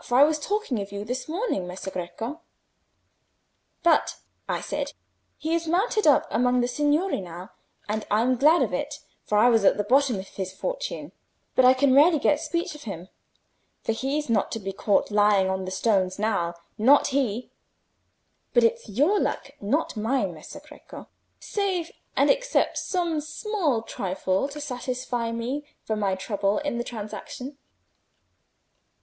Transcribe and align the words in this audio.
For 0.03 0.17
I 0.17 0.23
was 0.23 0.39
talking 0.39 0.79
of 0.79 0.91
you 0.91 1.05
this 1.05 1.27
morning, 1.29 1.67
Messer 1.67 1.91
Greco; 1.91 2.41
but, 3.83 4.15
I 4.49 4.59
said, 4.59 4.93
he 5.37 5.53
is 5.53 5.67
mounted 5.67 6.07
up 6.07 6.25
among 6.31 6.59
the 6.59 6.67
signori 6.67 7.21
now—and 7.21 8.07
I'm 8.09 8.35
glad 8.35 8.63
of 8.63 8.73
it, 8.73 8.95
for 9.25 9.37
I 9.37 9.47
was 9.49 9.63
at 9.63 9.77
the 9.77 9.83
bottom 9.83 10.17
of 10.17 10.27
his 10.29 10.53
fortune—but 10.53 11.63
I 11.65 11.75
can 11.75 11.93
rarely 11.93 12.17
get 12.17 12.39
speech 12.39 12.73
of 12.73 12.85
him, 12.85 13.09
for 13.83 13.91
he's 13.91 14.27
not 14.27 14.51
to 14.53 14.59
be 14.59 14.73
caught 14.73 15.11
lying 15.11 15.47
on 15.51 15.65
the 15.65 15.69
stones 15.71 16.17
now—not 16.17 17.07
he! 17.09 17.51
But 18.55 18.63
it's 18.63 18.89
your 18.89 19.19
luck, 19.19 19.51
not 19.61 19.95
mine, 19.95 20.33
Messer 20.33 20.61
Greco, 20.67 21.09
save 21.39 21.91
and 22.15 22.31
except 22.31 22.79
some 22.79 23.21
small 23.21 23.83
trifle 23.83 24.47
to 24.49 24.59
satisfy 24.59 25.31
me 25.31 25.63
for 25.83 25.95
my 25.95 26.15
trouble 26.15 26.57
in 26.57 26.79
the 26.79 26.83
transaction." 26.83 27.59